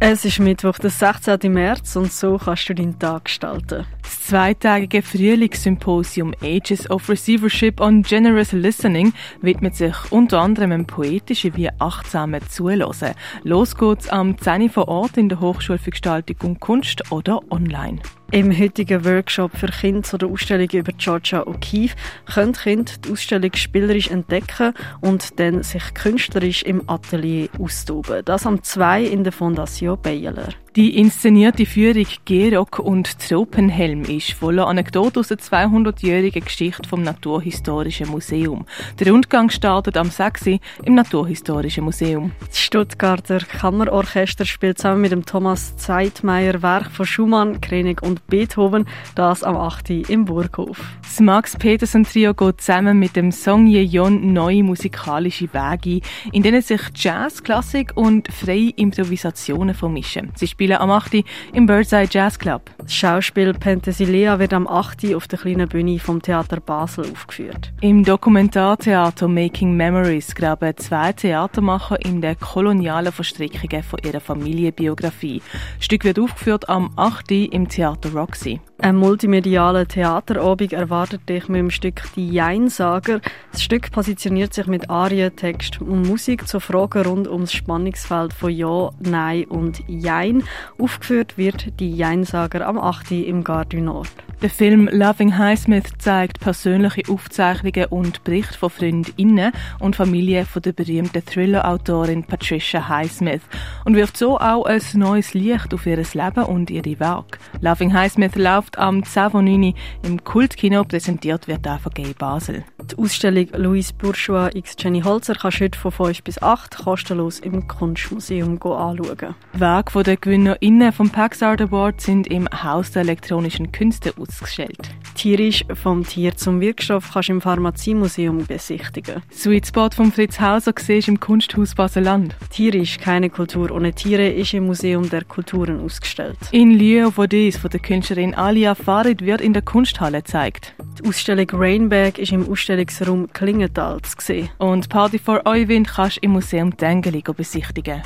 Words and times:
Es 0.00 0.24
ist 0.24 0.40
Mittwoch, 0.40 0.78
der 0.78 0.90
16. 0.90 1.52
März 1.52 1.96
und 1.96 2.12
so 2.12 2.36
kannst 2.36 2.68
du 2.68 2.74
deinen 2.74 2.98
Tag 2.98 3.26
gestalten. 3.26 3.86
Das 4.02 4.22
zweitägige 4.26 5.02
Frühlingssymposium 5.02 6.34
Ages 6.42 6.90
of 6.90 7.08
Receivership 7.08 7.80
on 7.80 8.02
Generous 8.02 8.52
Listening 8.52 9.12
widmet 9.40 9.76
sich 9.76 9.94
unter 10.10 10.40
anderem 10.40 10.72
einem 10.72 10.86
poetischen 10.86 11.56
wie 11.56 11.70
achtsamen 11.78 12.42
Zuhören. 12.48 13.14
Los 13.44 13.76
geht's 13.76 14.08
am 14.08 14.36
10. 14.36 14.68
vor 14.70 14.88
Ort 14.88 15.16
in 15.16 15.28
der 15.28 15.40
Hochschule 15.40 15.78
für 15.78 15.90
Gestaltung 15.90 16.36
und 16.42 16.60
Kunst 16.60 17.10
oder 17.12 17.40
online. 17.50 18.00
Im 18.30 18.50
heutigen 18.58 19.04
Workshop 19.04 19.56
für 19.56 19.68
Kinder 19.68 20.02
zu 20.02 20.18
der 20.18 20.28
Ausstellung 20.28 20.68
über 20.72 20.90
Georgia 20.92 21.42
O'Keeffe 21.42 21.94
können 22.34 22.52
Kinder 22.52 22.92
die 23.04 23.12
Ausstellung 23.12 23.52
spielerisch 23.54 24.10
entdecken 24.10 24.74
und 25.00 25.38
dann 25.38 25.62
sich 25.62 25.94
künstlerisch 25.94 26.64
im 26.64 26.82
Atelier 26.88 27.48
austoben. 27.60 28.24
Das 28.24 28.44
am 28.44 28.60
2 28.60 29.04
in 29.04 29.22
der 29.22 29.32
Fondation 29.32 29.83
Eu 29.84 29.96
o. 29.98 30.63
Die 30.76 30.98
inszenierte 30.98 31.66
Führung 31.66 32.04
Gerock 32.24 32.80
und 32.80 33.20
Tropenhelm 33.20 34.02
ist 34.02 34.32
voller 34.32 34.66
Anekdoten 34.66 35.20
aus 35.20 35.28
der 35.28 35.38
200-jährigen 35.38 36.44
Geschichte 36.44 36.88
vom 36.88 37.04
Naturhistorischen 37.04 38.08
Museum. 38.08 38.66
Der 38.98 39.12
Rundgang 39.12 39.50
startet 39.50 39.96
am 39.96 40.10
6. 40.10 40.58
im 40.82 40.94
Naturhistorischen 40.96 41.84
Museum. 41.84 42.32
Das 42.40 42.58
Stuttgarter 42.58 43.38
Kammerorchester 43.38 44.44
spielt 44.44 44.78
zusammen 44.78 45.02
mit 45.02 45.12
dem 45.12 45.24
Thomas 45.24 45.76
Zeitmeier 45.76 46.60
Werk 46.60 46.90
von 46.90 47.06
Schumann, 47.06 47.60
Krenig 47.60 48.02
und 48.02 48.26
Beethoven, 48.26 48.88
das 49.14 49.44
am 49.44 49.56
8. 49.56 49.90
im 50.08 50.24
Burghof. 50.24 50.80
Das 51.02 51.20
Max 51.20 51.56
Petersen 51.56 52.02
Trio 52.02 52.34
geht 52.34 52.60
zusammen 52.60 52.98
mit 52.98 53.14
dem 53.14 53.30
Song 53.30 53.68
Yeon 53.68 54.32
neue 54.32 54.64
musikalische 54.64 55.54
Wege 55.54 56.00
in 56.32 56.42
denen 56.42 56.62
sich 56.62 56.80
Jazz, 56.96 57.44
Klassik 57.44 57.92
und 57.94 58.26
freie 58.32 58.70
Improvisationen 58.70 59.76
vermischen. 59.76 60.32
Sie 60.34 60.48
spielen 60.64 60.80
am 60.80 60.90
8. 60.90 61.24
im 61.52 61.66
Birdseye 61.66 62.06
Jazz 62.10 62.38
Club. 62.38 62.62
Das 62.78 62.94
Schauspiel 62.94 63.52
Penthesilea 63.52 64.38
wird 64.38 64.54
am 64.54 64.66
8. 64.66 65.14
auf 65.14 65.28
der 65.28 65.38
kleinen 65.38 65.68
Bühne 65.68 65.98
vom 65.98 66.22
Theater 66.22 66.58
Basel 66.58 67.04
aufgeführt. 67.12 67.70
Im 67.82 68.02
Dokumentartheater 68.02 69.28
Making 69.28 69.76
Memories 69.76 70.34
graben 70.34 70.74
zwei 70.78 71.12
Theatermacher 71.12 72.02
in 72.02 72.22
den 72.22 72.38
kolonialen 72.40 73.12
Verstrickungen 73.12 73.82
von 73.82 73.98
ihrer 74.02 74.20
Familienbiografie. 74.20 75.42
Das 75.76 75.84
Stück 75.84 76.04
wird 76.04 76.18
aufgeführt 76.18 76.66
am 76.70 76.90
8. 76.96 77.30
im 77.30 77.68
Theater 77.68 78.12
Roxy. 78.12 78.60
Ein 78.84 78.96
multimedialer 78.96 79.88
Theaterabend 79.88 80.74
erwartet 80.74 81.26
dich 81.26 81.48
mit 81.48 81.58
dem 81.58 81.70
Stück 81.70 82.02
Die 82.16 82.28
Jeinsager. 82.28 83.22
Das 83.50 83.62
Stück 83.62 83.90
positioniert 83.90 84.52
sich 84.52 84.66
mit 84.66 84.90
Arien, 84.90 85.34
Text 85.34 85.80
und 85.80 86.06
Musik 86.06 86.46
zu 86.46 86.60
Fragen 86.60 87.06
rund 87.06 87.26
ums 87.26 87.54
Spannungsfeld 87.54 88.34
von 88.34 88.54
Ja, 88.54 88.90
Nein 89.00 89.46
und 89.46 89.82
Jein. 89.88 90.44
Aufgeführt 90.78 91.38
wird 91.38 91.80
Die 91.80 91.96
Jeinsager 91.96 92.68
am 92.68 92.76
8. 92.76 93.12
im 93.12 93.42
Gare 93.42 93.80
Nord. 93.80 94.10
Der 94.44 94.50
Film 94.50 94.90
Loving 94.92 95.38
Highsmith 95.38 95.92
zeigt 95.96 96.38
persönliche 96.38 97.10
Aufzeichnungen 97.10 97.86
und 97.86 98.24
Berichte 98.24 98.58
von 98.58 98.68
Freundinnen 98.68 99.52
und 99.78 99.96
Familie 99.96 100.44
von 100.44 100.60
der 100.60 100.72
berühmten 100.72 101.24
Thriller-Autorin 101.24 102.24
Patricia 102.24 102.86
Highsmith 102.86 103.40
und 103.86 103.96
wirft 103.96 104.18
so 104.18 104.38
auch 104.38 104.66
ein 104.66 104.82
neues 104.92 105.32
Licht 105.32 105.72
auf 105.72 105.86
ihr 105.86 105.96
Leben 105.96 106.44
und 106.44 106.70
ihre 106.70 107.00
Werke. 107.00 107.38
Loving 107.62 107.94
Highsmith 107.94 108.34
läuft 108.34 108.73
am 108.78 109.00
10.9. 109.00 109.74
im 110.02 110.24
Kultkino, 110.24 110.84
präsentiert 110.84 111.48
wird 111.48 111.66
auch 111.66 111.80
von 111.80 111.92
Gay 111.92 112.14
Basel. 112.18 112.64
Die 112.90 112.96
Ausstellung 112.96 113.48
Louis 113.54 113.92
Bourgeois 113.92 114.50
x 114.54 114.76
Jenny 114.78 115.02
Holzer 115.02 115.34
kannst 115.34 115.60
du 115.60 115.64
heute 115.64 115.78
von 115.78 115.92
5 115.92 116.22
bis 116.22 116.42
8 116.42 116.76
kostenlos 116.76 117.38
im 117.38 117.66
Kunstmuseum 117.68 118.54
anschauen. 118.62 119.34
Werke 119.52 120.02
der 120.02 120.16
GewinnerInnen 120.16 120.92
vom 120.92 121.10
Pax 121.10 121.42
Art 121.42 121.60
Award 121.60 122.00
sind 122.00 122.26
im 122.26 122.48
Haus 122.48 122.92
der 122.92 123.02
elektronischen 123.02 123.72
Künste 123.72 124.12
ausgestellt. 124.18 124.90
Tierisch 125.14 125.64
vom 125.74 126.04
Tier 126.04 126.36
zum 126.36 126.60
Wirkstoff 126.60 127.10
kannst 127.12 127.28
du 127.28 127.34
im 127.34 127.40
Pharmaziemuseum 127.40 128.46
besichtigen. 128.46 129.22
Sweet 129.32 129.66
Spot 129.66 129.90
von 129.90 130.12
Fritz 130.12 130.40
Hauser 130.40 130.72
siehst 130.78 131.08
im 131.08 131.20
Kunsthaus 131.20 131.74
Baseland. 131.74 132.36
Tierisch, 132.50 132.98
keine 132.98 133.30
Kultur 133.30 133.70
ohne 133.70 133.92
Tiere, 133.92 134.28
ist 134.28 134.54
im 134.54 134.66
Museum 134.66 135.08
der 135.08 135.24
Kulturen 135.24 135.80
ausgestellt. 135.80 136.38
In 136.50 136.72
Lieu 136.72 137.10
Odys 137.16 137.56
von 137.56 137.70
der 137.70 137.80
Künstlerin 137.80 138.34
Alia 138.34 138.74
Farid 138.74 139.22
wird 139.22 139.40
in 139.40 139.52
der 139.52 139.62
Kunsthalle 139.62 140.18
gezeigt. 140.18 140.74
Die 140.98 141.08
Ausstellung 141.08 141.46
Rainbag 141.52 142.18
ist 142.18 142.32
im 142.32 142.48
Ausstellungsraum 142.48 143.32
Klingenthal 143.32 144.00
zu 144.02 144.16
sehen. 144.18 144.50
Und 144.58 144.88
Party 144.88 145.18
for 145.18 145.42
Euwind 145.46 145.88
kannst 145.88 146.16
du 146.16 146.20
im 146.22 146.32
Museum 146.32 146.76
Tengeli 146.76 147.22
besichtigen. 147.22 148.02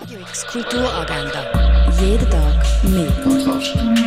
Radio 0.00 0.20
X 0.20 0.46
Kulturagenda. 0.46 1.90
Jeden 2.00 2.30
Tag 2.30 2.84
mehr. 2.84 4.05